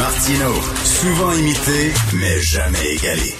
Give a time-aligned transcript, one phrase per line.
[0.00, 3.34] Martino, souvent imité, mais jamais égalé.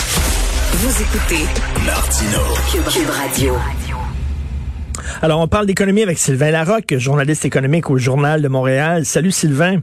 [0.75, 1.47] Vous écoutez
[1.87, 2.39] Martino,
[2.71, 3.55] Cube Radio.
[5.23, 9.07] Alors, on parle d'économie avec Sylvain Larocque, journaliste économique au Journal de Montréal.
[9.07, 9.81] Salut Sylvain.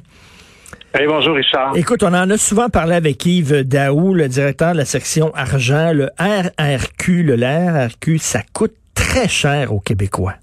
[0.94, 1.76] Hey, bonjour Richard.
[1.76, 5.94] Écoute, on en a souvent parlé avec Yves Daou, le directeur de la section argent.
[5.94, 10.36] Le RRQ, le RRQ, ça coûte très cher aux Québécois.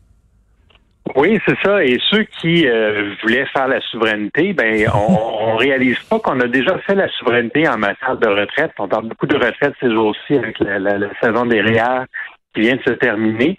[1.16, 1.84] Oui, c'est ça.
[1.84, 6.48] Et ceux qui euh, voulaient faire la souveraineté, ben, on, on réalise pas qu'on a
[6.48, 8.72] déjà fait la souveraineté en matière de retraite.
[8.78, 12.04] On parle beaucoup de retraite ces jours-ci avec la, saison des REER
[12.54, 13.56] qui vient de se terminer.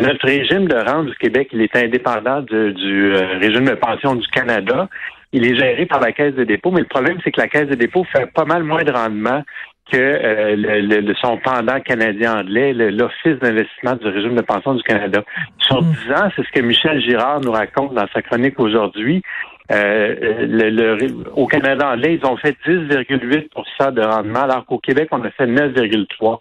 [0.00, 4.26] Notre régime de rente du Québec, il est indépendant du, euh, régime de pension du
[4.28, 4.88] Canada.
[5.32, 7.68] Il est géré par la Caisse de dépôt, mais le problème, c'est que la Caisse
[7.68, 9.42] de dépôt fait pas mal moins de rendement
[9.90, 14.82] que euh, le, le, son pendant canadien anglais, l'Office d'investissement du régime de pension du
[14.82, 15.22] Canada.
[15.58, 19.22] Sur 10 ans, c'est ce que Michel Girard nous raconte dans sa chronique aujourd'hui.
[19.70, 20.14] Euh,
[20.46, 25.30] le, au Canada anglais, ils ont fait 10,8% de rendement, alors qu'au Québec, on a
[25.30, 26.38] fait 9,3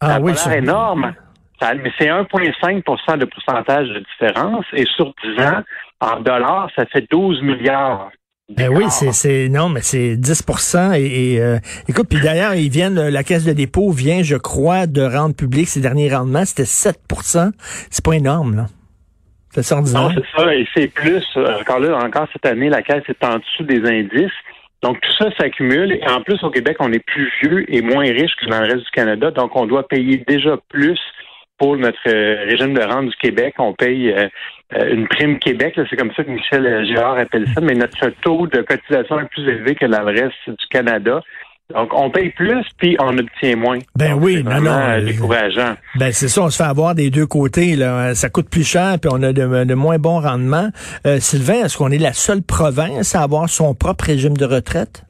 [0.00, 1.12] Ah oui, c'est énorme.
[1.60, 4.64] Ça, mais c'est 1,5% de pourcentage de différence.
[4.72, 5.62] Et sur 10 ans,
[6.00, 8.10] en dollars, ça fait 12 milliards.
[8.56, 12.70] Ben oui, c'est c'est non, mais c'est 10 et, et euh, écoute, puis d'ailleurs, ils
[12.70, 16.62] viennent la caisse de dépôt vient, je crois, de rendre public ses derniers rendements, c'était
[16.62, 17.52] 7%
[17.90, 18.66] C'est pas énorme là.
[19.50, 23.02] C'est ça Non, c'est ça, et c'est plus encore là encore cette année la caisse
[23.08, 24.32] est en dessous des indices.
[24.82, 28.04] Donc tout ça s'accumule et en plus au Québec, on est plus vieux et moins
[28.04, 30.98] riche que dans le reste du Canada, donc on doit payer déjà plus
[31.58, 34.28] pour notre euh, régime de rente du Québec, on paye euh, euh,
[34.76, 38.60] une prime Québec, c'est comme ça que Michel Girard appelle ça, mais notre taux de
[38.60, 41.22] cotisation est plus élevé que dans le reste du Canada.
[41.74, 43.78] Donc, on paye plus, puis on obtient moins.
[43.94, 45.04] Ben oui, non, non.
[45.04, 45.74] décourageant.
[45.96, 47.76] Ben c'est ça, on se fait avoir des deux côtés.
[47.76, 48.14] Là.
[48.14, 50.70] Ça coûte plus cher, puis on a de, moins bons rendements.
[51.18, 55.04] Sylvain, est-ce qu'on est la seule province à avoir son propre régime de retraite?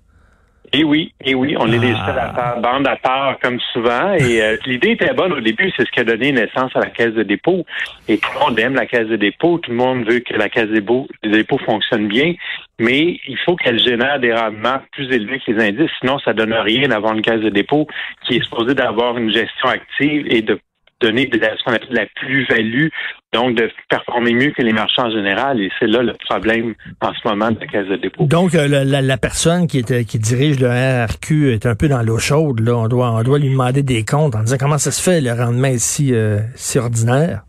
[0.72, 2.06] Et eh oui, et eh oui, on est ah.
[2.06, 4.12] seuls à faire bande à part comme souvent.
[4.14, 6.90] Et euh, l'idée était bonne au début, c'est ce qui a donné naissance à la
[6.90, 7.64] caisse de dépôt.
[8.06, 10.51] Et tout le monde aime la caisse de dépôt, tout le monde veut que la
[10.51, 10.80] caisse de
[11.23, 12.34] dépôt, fonctionne bien,
[12.78, 16.52] mais il faut qu'elle génère des rendements plus élevés que les indices, sinon ça donne
[16.52, 17.86] rien d'avoir une caisse de dépôt
[18.27, 20.61] qui est supposée d'avoir une gestion active et de
[21.01, 22.89] donner de la, ce qu'on appelle de la plus-value,
[23.33, 25.61] donc de performer mieux que les marchands en général.
[25.61, 28.25] Et c'est là le problème en ce moment de la caisse de dépôt.
[28.25, 32.03] Donc, euh, la, la, personne qui, est, qui dirige le RRQ est un peu dans
[32.03, 32.61] l'eau chaude.
[32.61, 32.77] Là.
[32.77, 35.33] On, doit, on doit lui demander des comptes en disant comment ça se fait le
[35.33, 37.42] rendement ici euh, si ordinaire.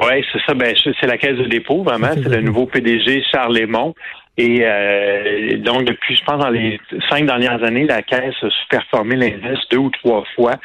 [0.00, 0.54] Oui, c'est ça.
[0.54, 2.10] Ben, c'est la caisse de dépôt, vraiment.
[2.12, 3.94] C'est le nouveau PDG, Charles Lémont.
[4.38, 6.78] Et euh, donc, depuis, je pense, dans les
[7.08, 10.56] cinq dernières années, la caisse a performé l'indice deux ou trois fois.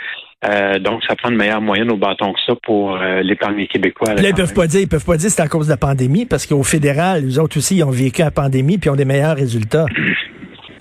[0.44, 4.16] Euh, donc, ça prend une meilleure moyenne au bâton que ça pour euh, l'épargne québécois.
[4.16, 6.26] Là, ils peuvent pas dire, ils peuvent pas dire c'est à cause de la pandémie,
[6.26, 9.36] parce qu'au fédéral, les autres aussi, ils ont vécu la pandémie puis ont des meilleurs
[9.36, 9.86] résultats.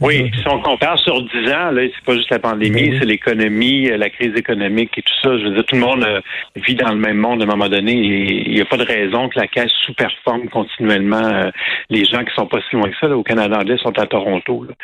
[0.02, 3.90] Oui, si on compare sur 10 ans, là, c'est pas juste la pandémie, c'est l'économie,
[3.90, 5.36] euh, la crise économique et tout ça.
[5.36, 6.22] Je veux dire, tout le monde euh,
[6.56, 8.84] vit dans le même monde à un moment donné et il n'y a pas de
[8.86, 11.50] raison que la caisse sous-performe continuellement
[11.90, 13.08] les gens qui sont pas si loin que ça.
[13.08, 14.64] Là, au Canada anglais sont à Toronto.
[14.66, 14.74] Là.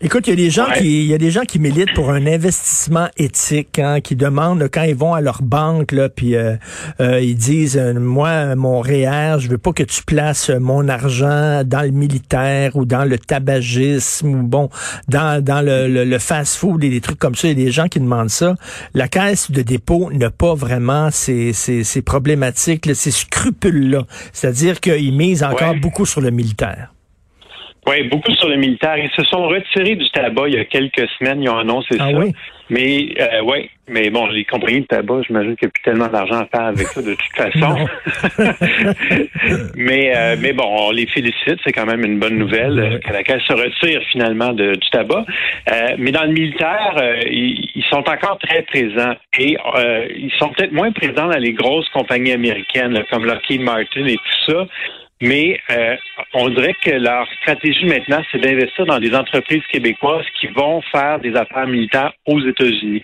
[0.00, 2.10] Écoute, il y a des gens qui, il y a des gens qui militent pour
[2.10, 6.56] un investissement éthique, hein, qui demandent quand ils vont à leur banque, là, puis euh,
[7.00, 11.62] euh, ils disent, euh, moi, mon REER, je veux pas que tu places mon argent
[11.64, 14.68] dans le militaire ou dans le tabagisme ou bon,
[15.06, 17.46] dans, dans le, le, fast-food et des trucs comme ça.
[17.46, 18.56] Il y a des gens qui demandent ça.
[18.94, 24.06] La caisse de dépôt n'a pas vraiment ces, ces, ces problématiques, ces scrupules-là.
[24.32, 26.93] C'est-à-dire qu'ils misent encore beaucoup sur le militaire.
[27.86, 28.96] Oui, beaucoup sur le militaire.
[28.96, 31.42] Ils se sont retirés du tabac il y a quelques semaines.
[31.42, 32.18] Ils ont annoncé ah ça.
[32.18, 32.32] Oui?
[32.70, 36.06] Mais euh, oui, mais bon, les compagnies de tabac, j'imagine qu'il n'y a plus tellement
[36.06, 37.86] d'argent à faire avec ça de toute façon.
[39.76, 43.12] mais euh, mais bon, on les félicite, c'est quand même une bonne nouvelle euh, que
[43.12, 45.26] la caisse se retire finalement de, du tabac.
[45.70, 46.96] Euh, mais dans le militaire,
[47.26, 49.56] ils, ils, sont encore très présents et
[50.16, 54.52] ils sont peut-être moins présents dans les grosses compagnies américaines comme Lockheed Martin et tout
[54.52, 54.66] ça.
[55.24, 55.96] Mais euh,
[56.34, 61.18] on dirait que leur stratégie maintenant, c'est d'investir dans des entreprises québécoises qui vont faire
[61.18, 63.02] des affaires militaires aux États-Unis.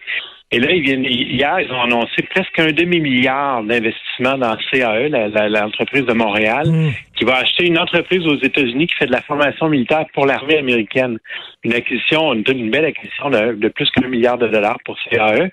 [0.52, 5.08] Et là, ils viennent, hier, ils ont annoncé presque un demi-milliard d'investissement dans CAE,
[5.48, 6.90] l'entreprise de Montréal, mm.
[7.16, 10.58] qui va acheter une entreprise aux États-Unis qui fait de la formation militaire pour l'armée
[10.58, 11.18] américaine.
[11.64, 15.50] Une acquisition, une, une belle acquisition de, de plus qu'un milliard de dollars pour CAE.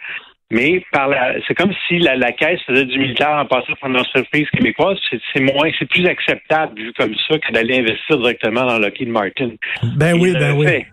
[0.49, 1.09] Mais par
[1.45, 4.97] c'est comme si la, la, caisse faisait du militaire en passant par une entreprise québécoise.
[5.33, 9.51] C'est moins, c'est plus acceptable vu comme ça que d'aller investir directement dans Lockheed Martin.
[9.97, 10.85] Ben oui, ben oui.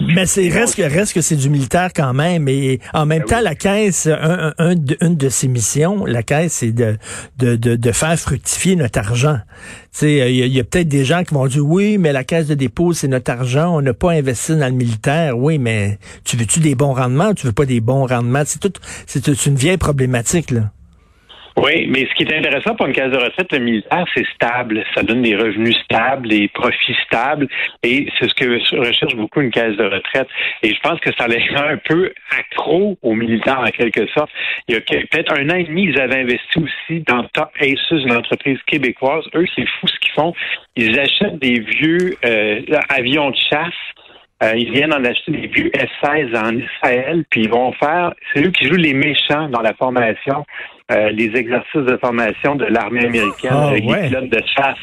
[0.00, 2.48] Mais c'est reste que reste que c'est du militaire quand même.
[2.48, 6.54] Et en même ben temps, la caisse, un, un, une de ses missions, la caisse,
[6.54, 6.98] c'est de,
[7.38, 9.38] de, de, de, faire fructifier notre argent.
[10.02, 12.46] Il y a, y a peut-être des gens qui vont dire oui, mais la caisse
[12.46, 15.38] de dépôt, c'est notre argent, on n'a pas investi dans le militaire.
[15.38, 18.42] Oui, mais tu veux-tu des bons rendements ou tu veux pas des bons rendements?
[18.44, 18.72] C'est tout
[19.06, 20.70] c'est une vieille problématique, là.
[21.58, 24.84] Oui, mais ce qui est intéressant pour une case de retraite, le militaire, c'est stable.
[24.94, 27.48] Ça donne des revenus stables, des profits stables.
[27.82, 30.28] Et c'est ce que recherche beaucoup une case de retraite.
[30.62, 34.30] Et je pense que ça les un peu accro aux militaires, en quelque sorte.
[34.68, 37.90] Il y a peut-être un an et demi, ils avaient investi aussi dans Top Aces,
[37.90, 39.24] une entreprise québécoise.
[39.34, 40.34] Eux, c'est fou ce qu'ils font.
[40.76, 42.60] Ils achètent des vieux euh,
[42.90, 43.72] avions de chasse
[44.42, 48.44] euh, ils viennent en acheter des vieux F-16 en Israël, puis ils vont faire, c'est
[48.44, 50.44] eux qui jouent les méchants dans la formation,
[50.92, 54.78] euh, les exercices de formation de l'armée américaine ah, avec les pilotes de chasse.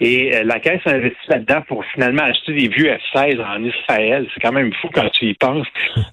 [0.00, 4.26] Et euh, la Caisse a investi là-dedans pour finalement acheter des vieux F-16 en Israël.
[4.32, 5.66] C'est quand même fou quand tu y penses.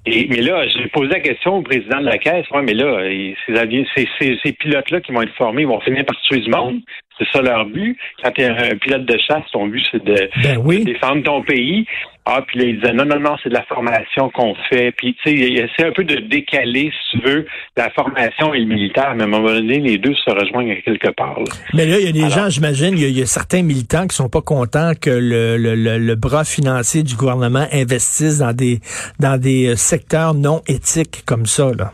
[0.05, 2.49] Et, mais là, j'ai posé la question au président de la Caisse.
[2.51, 2.99] Ouais, mais là,
[3.45, 6.49] ces, ces, ces, ces pilotes-là qui vont être formés ils vont finir par tuer du
[6.49, 6.79] monde.
[7.17, 7.97] C'est ça leur but.
[8.23, 11.85] Quand tu es un pilote de chasse, ton but, c'est de, ben défendre ton pays.
[12.27, 14.91] Ah, puis là, ils disaient non, non, non, c'est de la formation qu'on fait.
[14.93, 17.45] Puis, tu sais, c'est un peu de décaler, si tu veux,
[17.77, 19.13] la formation et le militaire.
[19.15, 21.37] Mais à un moment donné, les deux se rejoignent quelque part.
[21.75, 24.29] Mais là, il y a des gens, j'imagine, il y, a certains militants qui sont
[24.29, 28.79] pas contents que le, le, le, bras financier du gouvernement investisse dans des,
[29.19, 31.91] dans des euh, secteurs non éthiques comme ça, là.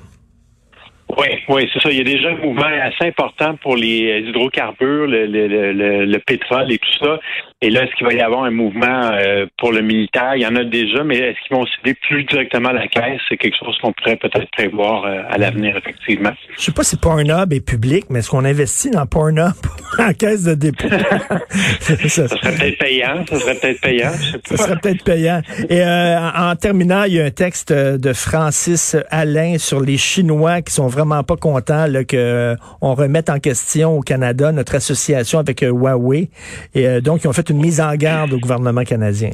[1.17, 1.91] Oui, oui, c'est ça.
[1.91, 6.19] Il y a déjà un mouvement assez important pour les hydrocarbures, le, le, le, le
[6.19, 7.19] pétrole et tout ça.
[7.63, 10.35] Et là, est-ce qu'il va y avoir un mouvement euh, pour le militaire?
[10.35, 13.21] Il y en a déjà, mais est-ce qu'ils vont céder plus directement à la caisse?
[13.29, 16.31] C'est quelque chose qu'on pourrait peut-être prévoir euh, à l'avenir, effectivement.
[16.57, 19.53] Je sais pas si Pornhub est public, mais est-ce qu'on investit dans Pornhub
[19.99, 20.87] en caisse de dépôt?
[21.81, 23.25] ça, serait peut-être payant.
[23.29, 24.11] Ça serait peut-être payant.
[24.45, 25.41] Ça serait peut-être payant.
[25.69, 30.63] Et euh, en terminant, il y a un texte de Francis Alain sur les Chinois
[30.63, 35.37] qui sont vraiment pas contents là, que on remette en question au Canada notre association
[35.37, 36.31] avec Huawei.
[36.73, 39.31] Et donc, ils ont fait une mise en garde au gouvernement canadien.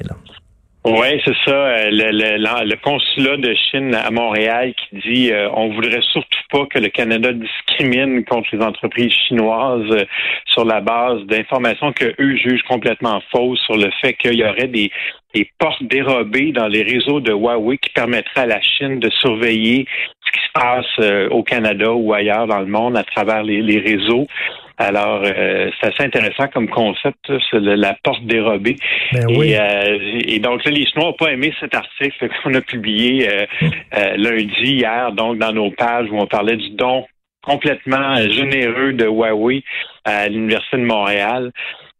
[0.89, 1.51] Oui, c'est ça.
[1.51, 6.79] Euh, le, consulat de Chine à Montréal qui dit euh, on voudrait surtout pas que
[6.79, 10.05] le Canada discrimine contre les entreprises chinoises euh,
[10.45, 14.67] sur la base d'informations que eux jugent complètement fausses sur le fait qu'il y aurait
[14.67, 14.89] des,
[15.59, 19.85] portes dérobées dans les réseaux de Huawei qui permettraient à la Chine de surveiller
[20.25, 24.25] ce qui se passe au Canada ou ailleurs dans le monde à travers les réseaux.
[24.77, 28.75] Alors, euh, c'est assez intéressant comme concept, c'est la porte dérobée.
[29.11, 33.27] Ben euh, et, donc, là, les Chinois n'ont pas aimé cet article qu'on a publié
[33.27, 33.45] euh,
[34.17, 37.05] lundi, hier, donc dans nos pages où on parlait du don
[37.43, 39.63] complètement généreux de Huawei
[40.03, 41.51] à l'Université de Montréal.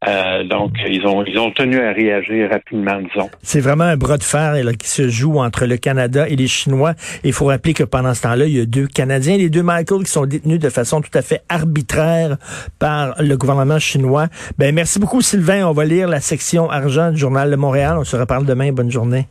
[0.05, 3.29] Euh, donc, ils ont, ils ont tenu à réagir rapidement, disons.
[3.41, 6.47] C'est vraiment un bras de fer là, qui se joue entre le Canada et les
[6.47, 6.93] Chinois.
[7.23, 10.03] Il faut rappeler que pendant ce temps-là, il y a deux Canadiens, les deux Michael,
[10.03, 12.37] qui sont détenus de façon tout à fait arbitraire
[12.77, 14.27] par le gouvernement chinois.
[14.59, 15.65] Ben, merci beaucoup, Sylvain.
[15.67, 17.97] On va lire la section argent du Journal de Montréal.
[17.97, 18.71] On se reparle demain.
[18.71, 19.27] Bonne journée.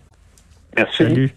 [0.77, 1.05] Merci.
[1.05, 1.31] Salut.